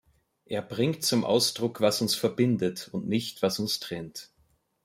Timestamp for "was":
1.79-2.01, 3.43-3.59